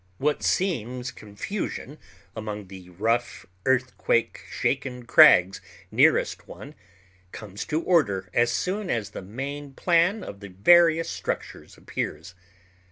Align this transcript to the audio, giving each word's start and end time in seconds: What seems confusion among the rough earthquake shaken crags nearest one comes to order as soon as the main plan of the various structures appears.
What 0.17 0.41
seems 0.41 1.11
confusion 1.11 1.99
among 2.35 2.69
the 2.69 2.89
rough 2.89 3.45
earthquake 3.67 4.41
shaken 4.49 5.05
crags 5.05 5.61
nearest 5.91 6.47
one 6.47 6.73
comes 7.31 7.65
to 7.65 7.79
order 7.83 8.27
as 8.33 8.51
soon 8.51 8.89
as 8.89 9.11
the 9.11 9.21
main 9.21 9.73
plan 9.75 10.23
of 10.23 10.39
the 10.39 10.49
various 10.49 11.07
structures 11.07 11.77
appears. 11.77 12.33